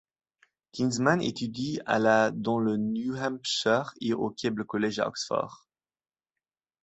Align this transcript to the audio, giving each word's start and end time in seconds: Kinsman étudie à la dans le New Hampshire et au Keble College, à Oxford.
Kinsman 0.71 1.21
étudie 1.21 1.79
à 1.85 1.99
la 1.99 2.31
dans 2.31 2.57
le 2.57 2.75
New 2.75 3.15
Hampshire 3.17 3.93
et 4.01 4.13
au 4.15 4.31
Keble 4.31 4.65
College, 4.65 4.97
à 4.97 5.07
Oxford. 5.07 5.67